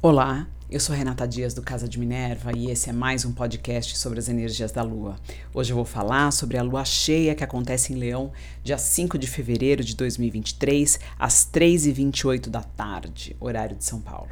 [0.00, 3.98] Olá, eu sou Renata Dias do Casa de Minerva e esse é mais um podcast
[3.98, 5.16] sobre as energias da Lua.
[5.52, 8.30] Hoje eu vou falar sobre a lua cheia que acontece em Leão,
[8.62, 14.30] dia 5 de fevereiro de 2023, às 3h28 da tarde, horário de São Paulo.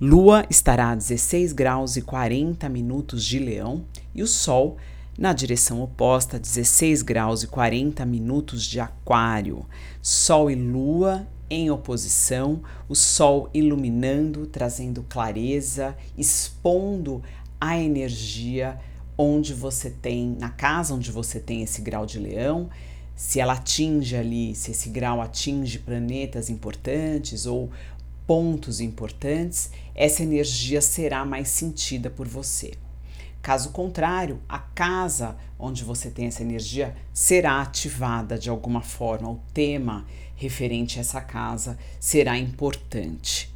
[0.00, 4.78] Lua estará a 16 graus e 40 minutos de Leão e o Sol
[5.16, 9.64] na direção oposta, 16 graus e 40 minutos de Aquário.
[10.02, 17.22] Sol e Lua em oposição, o Sol iluminando, trazendo clareza, expondo
[17.60, 18.78] a energia
[19.16, 22.68] onde você tem, na casa onde você tem esse grau de leão,
[23.14, 27.70] se ela atinge ali, se esse grau atinge planetas importantes ou
[28.26, 32.74] pontos importantes, essa energia será mais sentida por você.
[33.40, 39.40] Caso contrário, a casa onde você tem essa energia será ativada de alguma forma, o
[39.54, 40.04] tema
[40.36, 43.52] referente a essa casa será importante.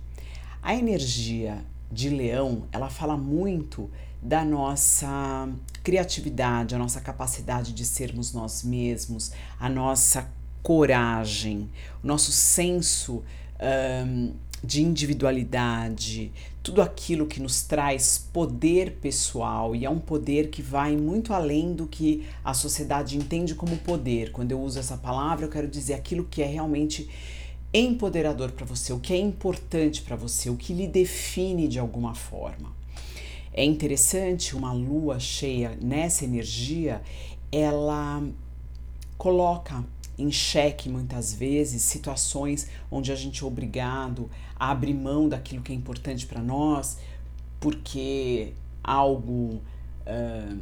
[0.62, 3.90] A energia de Leão, ela fala muito
[4.22, 5.48] da nossa
[5.82, 10.30] criatividade, a nossa capacidade de sermos nós mesmos, a nossa
[10.62, 11.70] coragem,
[12.02, 13.22] o nosso senso
[14.06, 16.30] um, de individualidade,
[16.62, 21.72] tudo aquilo que nos traz poder pessoal e é um poder que vai muito além
[21.72, 24.32] do que a sociedade entende como poder.
[24.32, 27.08] Quando eu uso essa palavra, eu quero dizer aquilo que é realmente
[27.72, 32.14] empoderador para você, o que é importante para você, o que lhe define de alguma
[32.14, 32.72] forma.
[33.52, 37.00] É interessante uma lua cheia nessa energia,
[37.50, 38.22] ela
[39.16, 39.84] coloca
[40.22, 45.72] em xeque muitas vezes situações onde a gente é obrigado a abrir mão daquilo que
[45.72, 46.98] é importante para nós,
[47.58, 49.60] porque algo
[50.06, 50.58] uh,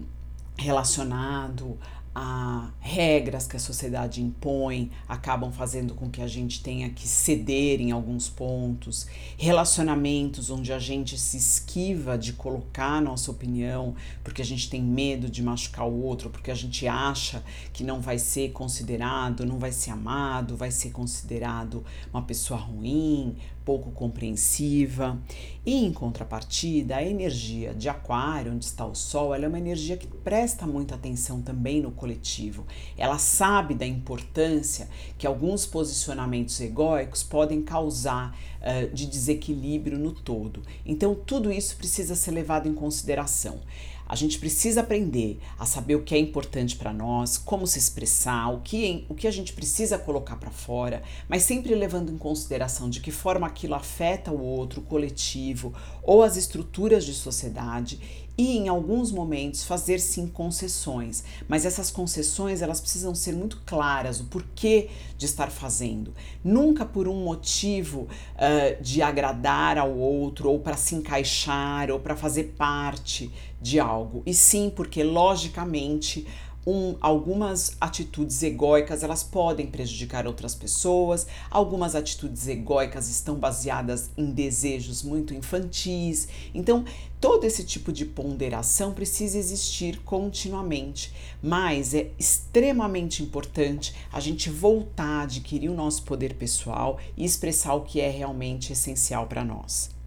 [0.57, 1.79] relacionado
[2.21, 7.81] a regras que a sociedade impõe acabam fazendo com que a gente tenha que ceder
[7.81, 13.95] em alguns pontos, relacionamentos onde a gente se esquiva de colocar nossa opinião
[14.25, 17.41] porque a gente tem medo de machucar o outro, porque a gente acha
[17.73, 23.37] que não vai ser considerado, não vai ser amado, vai ser considerado uma pessoa ruim,
[23.69, 25.21] pouco compreensiva.
[25.67, 29.99] E em contrapartida, a energia de Aquário, onde está o Sol, ela é uma energia
[29.99, 32.67] que presta muita atenção também no coletivo.
[32.97, 40.63] Ela sabe da importância que alguns posicionamentos egóicos podem causar uh, de desequilíbrio no todo.
[40.87, 43.61] Então, tudo isso precisa ser levado em consideração.
[44.09, 48.49] A gente precisa aprender a saber o que é importante para nós, como se expressar,
[48.49, 52.89] o que, o que a gente precisa colocar para fora, mas sempre levando em consideração
[52.89, 58.57] de que forma aquilo afeta o outro, o coletivo ou as estruturas de sociedade e
[58.57, 64.25] em alguns momentos fazer sim concessões, mas essas concessões elas precisam ser muito claras o
[64.27, 70.77] porquê de estar fazendo, nunca por um motivo uh, de agradar ao outro ou para
[70.77, 73.29] se encaixar ou para fazer parte
[73.61, 76.25] de algo, e sim porque logicamente
[76.69, 84.31] um, algumas atitudes egóicas elas podem prejudicar outras pessoas, algumas atitudes egóicas estão baseadas em
[84.31, 86.29] desejos muito infantis.
[86.55, 86.85] Então,
[87.19, 91.11] todo esse tipo de ponderação precisa existir continuamente,
[91.43, 97.73] mas é extremamente importante a gente voltar a adquirir o nosso poder pessoal e expressar
[97.73, 99.98] o que é realmente essencial para nós.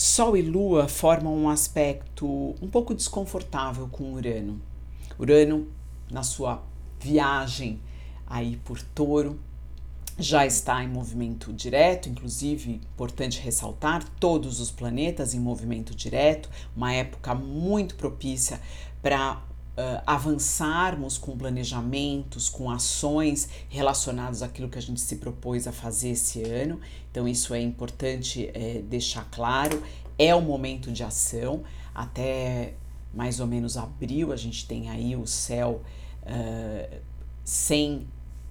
[0.00, 4.62] Sol e Lua formam um aspecto um pouco desconfortável com Urano.
[5.18, 5.66] Urano,
[6.08, 6.62] na sua
[7.00, 7.80] viagem
[8.24, 9.40] aí por Touro,
[10.16, 16.92] já está em movimento direto, inclusive, importante ressaltar, todos os planetas em movimento direto, uma
[16.92, 18.60] época muito propícia
[19.02, 19.42] para
[19.78, 26.10] uh, avançarmos com planejamentos, com ações relacionadas àquilo que a gente se propôs a fazer
[26.10, 26.80] esse ano.
[27.10, 29.80] Então, isso é importante é, deixar claro.
[30.18, 31.62] É o momento de ação.
[31.94, 32.74] Até
[33.14, 35.82] mais ou menos abril, a gente tem aí o céu
[36.24, 36.96] uh,
[37.44, 38.06] sem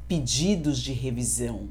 [0.08, 1.68] pedidos de revisão,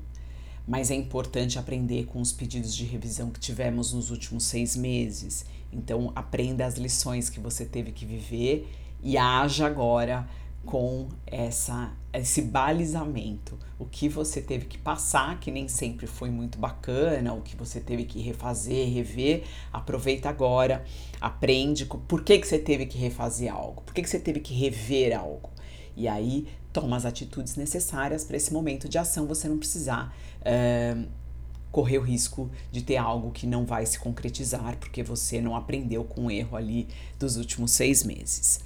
[0.69, 5.47] mas é importante aprender com os pedidos de revisão que tivemos nos últimos seis meses.
[5.73, 8.69] Então, aprenda as lições que você teve que viver
[9.07, 10.29] e haja agora
[10.65, 16.59] com essa esse balizamento, o que você teve que passar, que nem sempre foi muito
[16.59, 20.83] bacana, o que você teve que refazer, rever, aproveita agora,
[21.21, 24.55] aprende por que, que você teve que refazer algo, por que, que você teve que
[24.55, 25.51] rever algo.
[25.95, 31.07] E aí toma as atitudes necessárias para esse momento de ação, você não precisar uh,
[31.71, 36.03] correr o risco de ter algo que não vai se concretizar, porque você não aprendeu
[36.03, 36.89] com o erro ali
[37.19, 38.65] dos últimos seis meses.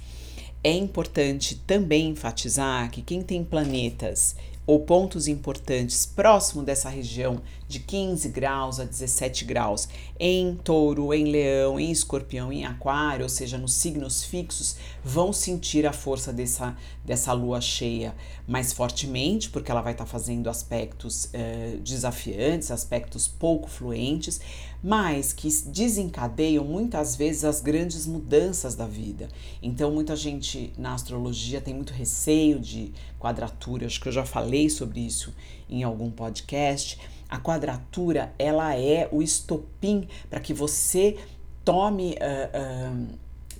[0.63, 4.35] É importante também enfatizar que quem tem planetas
[4.65, 11.25] ou pontos importantes próximo dessa região de 15 graus a 17 graus em touro, em
[11.25, 16.75] leão, em escorpião, em aquário, ou seja, nos signos fixos, vão sentir a força dessa,
[17.03, 18.15] dessa lua cheia
[18.47, 24.39] mais fortemente, porque ela vai estar tá fazendo aspectos uh, desafiantes, aspectos pouco fluentes,
[24.83, 29.27] mas que desencadeiam muitas vezes as grandes mudanças da vida.
[29.61, 34.69] Então, muita gente na astrologia tem muito receio de quadratura, acho que eu já falei
[34.69, 35.33] sobre isso
[35.69, 36.99] em algum podcast.
[37.29, 41.17] A quadratura, ela é o estopim para que você
[41.63, 43.07] tome uh,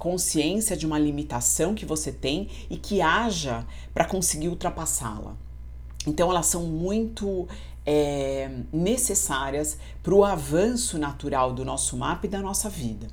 [0.01, 3.63] consciência de uma limitação que você tem e que haja
[3.93, 5.37] para conseguir ultrapassá-la.
[6.07, 7.47] Então, elas são muito
[7.85, 13.09] é, necessárias para o avanço natural do nosso mapa e da nossa vida.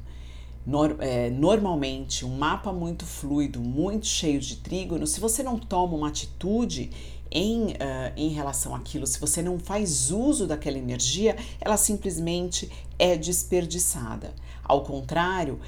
[0.67, 5.95] Nor, é, normalmente, um mapa muito fluido, muito cheio de trígono, se você não toma
[5.95, 6.89] uma atitude
[7.31, 13.15] em, uh, em relação àquilo, se você não faz uso daquela energia, ela simplesmente é
[13.15, 14.33] desperdiçada.
[14.65, 15.61] Ao contrário,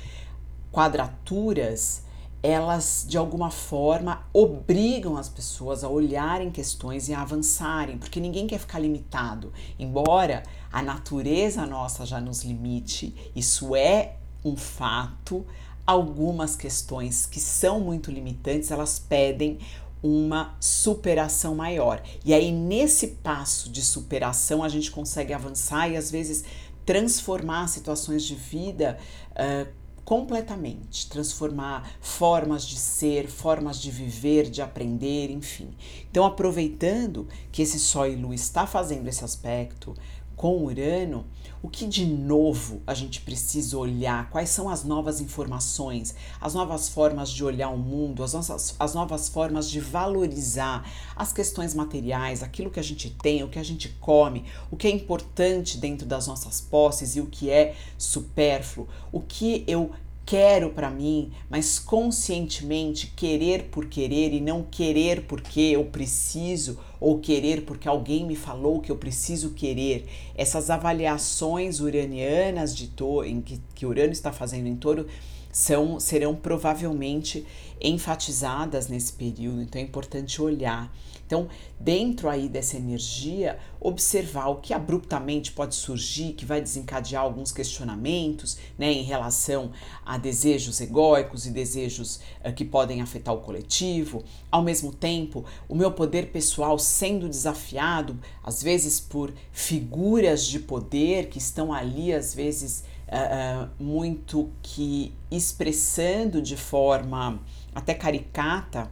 [0.70, 2.02] quadraturas
[2.42, 8.46] elas de alguma forma obrigam as pessoas a olharem questões e a avançarem, porque ninguém
[8.46, 9.52] quer ficar limitado.
[9.78, 15.44] Embora a natureza nossa já nos limite, isso é um fato.
[15.86, 19.58] Algumas questões que são muito limitantes, elas pedem
[20.02, 22.02] uma superação maior.
[22.24, 26.44] E aí, nesse passo de superação, a gente consegue avançar e às vezes
[26.86, 28.98] transformar situações de vida
[29.32, 29.79] uh,
[30.10, 35.68] completamente, transformar formas de ser, formas de viver, de aprender, enfim.
[36.10, 39.94] Então, aproveitando que esse Sol e Lua está fazendo esse aspecto
[40.40, 41.26] com Urano,
[41.62, 44.30] o que de novo a gente precisa olhar?
[44.30, 48.94] Quais são as novas informações, as novas formas de olhar o mundo, as, nossas, as
[48.94, 53.62] novas formas de valorizar as questões materiais, aquilo que a gente tem, o que a
[53.62, 58.88] gente come, o que é importante dentro das nossas posses e o que é supérfluo,
[59.12, 59.90] o que eu
[60.30, 67.18] quero para mim, mas conscientemente querer por querer e não querer porque eu preciso ou
[67.18, 70.06] querer porque alguém me falou que eu preciso querer.
[70.36, 75.08] Essas avaliações uranianas de to em que, que Urano está fazendo em touro
[75.50, 77.44] são serão provavelmente
[77.80, 80.94] enfatizadas nesse período, então é importante olhar.
[81.30, 81.46] Então,
[81.78, 88.58] dentro aí dessa energia, observar o que abruptamente pode surgir, que vai desencadear alguns questionamentos,
[88.76, 89.70] né, em relação
[90.04, 94.24] a desejos egóicos e desejos uh, que podem afetar o coletivo.
[94.50, 101.28] Ao mesmo tempo, o meu poder pessoal sendo desafiado, às vezes por figuras de poder
[101.28, 107.40] que estão ali, às vezes uh, muito que expressando de forma
[107.72, 108.90] até caricata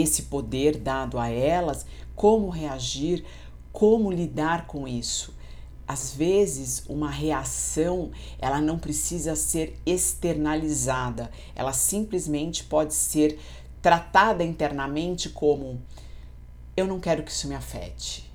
[0.00, 3.24] esse poder dado a elas, como reagir,
[3.72, 5.34] como lidar com isso.
[5.86, 13.38] Às vezes, uma reação, ela não precisa ser externalizada, ela simplesmente pode ser
[13.82, 15.82] tratada internamente como
[16.76, 18.32] eu não quero que isso me afete.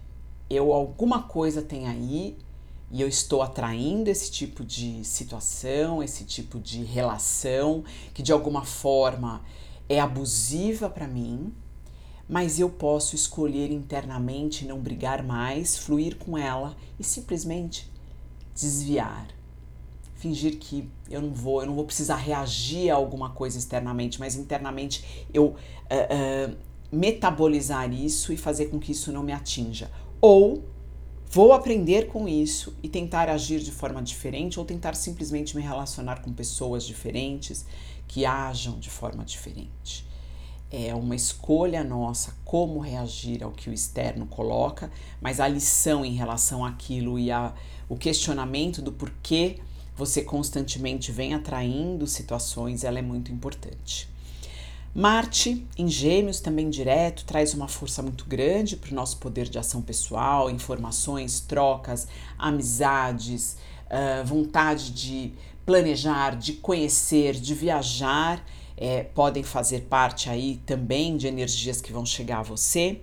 [0.50, 2.38] Eu alguma coisa tem aí
[2.92, 7.84] e eu estou atraindo esse tipo de situação, esse tipo de relação
[8.14, 9.44] que de alguma forma
[9.90, 11.52] é abusiva para mim,
[12.28, 17.92] mas eu posso escolher internamente não brigar mais, fluir com ela e simplesmente
[18.54, 19.28] desviar.
[20.14, 24.36] Fingir que eu não vou, eu não vou precisar reagir a alguma coisa externamente, mas
[24.36, 25.54] internamente eu uh,
[26.52, 26.56] uh,
[26.92, 29.90] metabolizar isso e fazer com que isso não me atinja.
[30.22, 30.64] Ou
[31.32, 36.24] Vou aprender com isso e tentar agir de forma diferente ou tentar simplesmente me relacionar
[36.24, 37.68] com pessoas diferentes
[38.10, 40.06] que ajam de forma diferente.
[40.72, 46.14] É uma escolha nossa como reagir ao que o externo coloca, mas a lição em
[46.14, 47.54] relação àquilo e a,
[47.88, 49.60] o questionamento do porquê
[49.96, 54.10] você constantemente vem atraindo situações, ela é muito importante.
[54.94, 59.60] Marte, em Gêmeos, também direto, traz uma força muito grande para o nosso poder de
[59.60, 62.08] ação pessoal, informações, trocas,
[62.40, 65.34] amizades, uh, vontade de
[65.70, 68.44] planejar, de conhecer, de viajar,
[68.76, 73.02] é, podem fazer parte aí também de energias que vão chegar a você.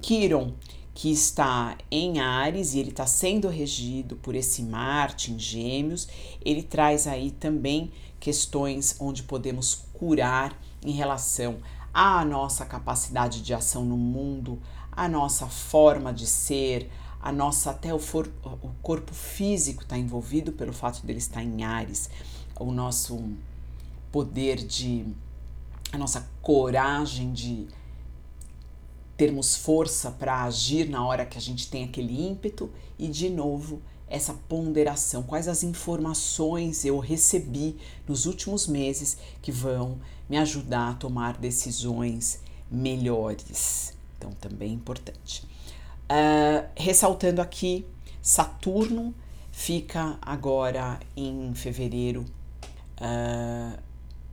[0.00, 0.54] Quiron,
[0.94, 6.06] que está em Ares e ele está sendo regido por esse Marte em Gêmeos,
[6.44, 11.56] ele traz aí também questões onde podemos curar em relação
[11.92, 16.88] à nossa capacidade de ação no mundo, a nossa forma de ser,
[17.20, 21.64] a nossa até o, for, o corpo físico está envolvido pelo fato dele estar em
[21.64, 22.08] Ares,
[22.58, 23.22] o nosso
[24.12, 25.04] poder de
[25.92, 27.66] a nossa coragem de
[29.16, 33.80] termos força para agir na hora que a gente tem aquele ímpeto e, de novo,
[34.08, 40.94] essa ponderação, quais as informações eu recebi nos últimos meses que vão me ajudar a
[40.94, 43.96] tomar decisões melhores.
[44.16, 45.44] Então, também é importante.
[46.08, 47.84] Uh, ressaltando aqui,
[48.22, 49.14] Saturno
[49.50, 52.24] fica agora em fevereiro
[53.00, 53.78] uh,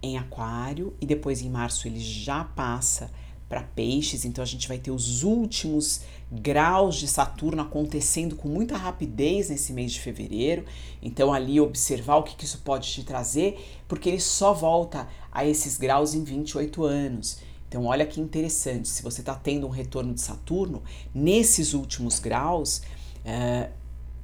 [0.02, 3.10] em Aquário e depois em março ele já passa
[3.50, 6.02] para peixes, então a gente vai ter os últimos
[6.32, 10.66] graus de Saturno acontecendo com muita rapidez nesse mês de fevereiro.
[11.02, 15.46] Então, ali observar o que, que isso pode te trazer, porque ele só volta a
[15.46, 17.38] esses graus em 28 anos.
[17.74, 22.84] Então, olha que interessante, se você está tendo um retorno de Saturno, nesses últimos graus,
[23.26, 23.74] uh,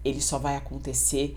[0.05, 1.35] ele só vai acontecer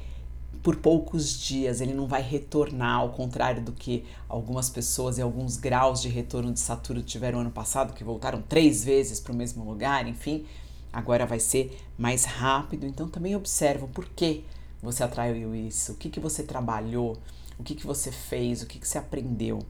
[0.63, 5.57] por poucos dias, ele não vai retornar, ao contrário do que algumas pessoas e alguns
[5.57, 9.65] graus de retorno de Saturno tiveram ano passado, que voltaram três vezes para o mesmo
[9.65, 10.45] lugar, enfim,
[10.93, 12.85] agora vai ser mais rápido.
[12.85, 14.45] Então também observa por que
[14.83, 17.17] você atraiu isso, o que, que você trabalhou,
[17.59, 19.61] o que, que você fez, o que, que você aprendeu,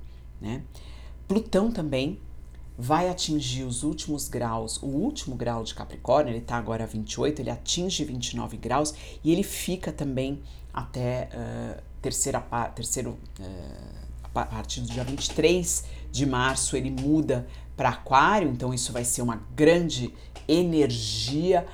[0.40, 0.64] né?
[1.28, 2.18] Plutão também
[2.76, 7.40] vai atingir os últimos graus, o último grau de Capricórnio, ele está agora a 28,
[7.40, 12.40] ele atinge 29 graus e ele fica também até uh, terceira,
[12.74, 14.02] terceiro, uh,
[14.34, 19.22] a partir do dia 23 de março ele muda para Aquário, então isso vai ser
[19.22, 20.12] uma grande
[20.48, 21.66] energia,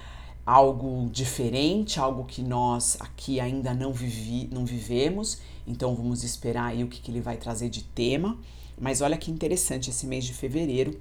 [0.45, 6.83] algo diferente, algo que nós aqui ainda não, vivi, não vivemos, então vamos esperar aí
[6.83, 8.39] o que, que ele vai trazer de tema.
[8.81, 10.99] Mas olha que interessante, esse mês de fevereiro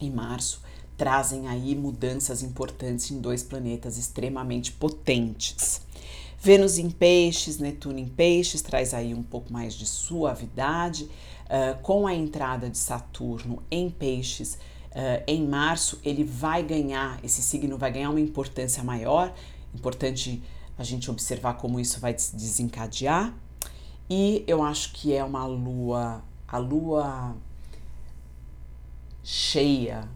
[0.00, 0.62] e março
[0.96, 5.80] trazem aí mudanças importantes em dois planetas extremamente potentes.
[6.40, 11.04] Vênus em peixes, Netuno em peixes, traz aí um pouco mais de suavidade.
[11.04, 14.54] Uh, com a entrada de Saturno em peixes
[14.92, 19.34] uh, em março, ele vai ganhar, esse signo vai ganhar uma importância maior.
[19.74, 20.42] Importante
[20.76, 23.34] a gente observar como isso vai se desencadear.
[24.10, 27.36] E eu acho que é uma lua a lua
[29.22, 30.08] cheia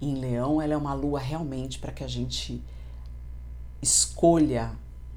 [0.00, 2.62] em Leão, ela é uma lua realmente para que a gente
[3.82, 4.72] escolha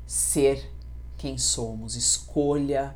[0.05, 0.70] ser
[1.17, 2.96] quem somos, escolha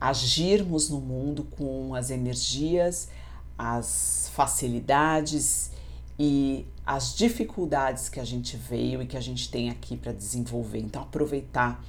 [0.00, 3.08] agirmos no mundo com as energias,
[3.56, 5.70] as facilidades
[6.18, 10.78] e as dificuldades que a gente veio e que a gente tem aqui para desenvolver.
[10.78, 11.84] Então, aproveitar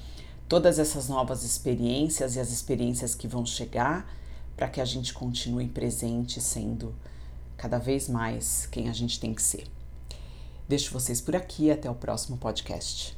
[0.47, 4.18] todas essas novas experiências e as experiências que vão chegar
[4.59, 6.93] para que a gente continue presente, sendo
[7.55, 9.65] cada vez mais quem a gente tem que ser.
[10.67, 13.17] Deixo vocês por aqui, até o próximo podcast.